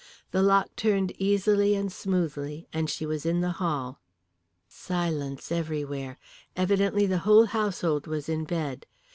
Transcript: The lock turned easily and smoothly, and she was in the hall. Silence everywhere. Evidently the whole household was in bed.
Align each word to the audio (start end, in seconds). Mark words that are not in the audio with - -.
The 0.31 0.41
lock 0.41 0.75
turned 0.75 1.11
easily 1.19 1.75
and 1.75 1.91
smoothly, 1.93 2.67
and 2.73 2.89
she 2.89 3.05
was 3.05 3.23
in 3.23 3.41
the 3.41 3.51
hall. 3.61 3.99
Silence 4.67 5.51
everywhere. 5.51 6.17
Evidently 6.55 7.05
the 7.05 7.19
whole 7.19 7.45
household 7.45 8.07
was 8.07 8.27
in 8.27 8.45
bed. 8.45 8.87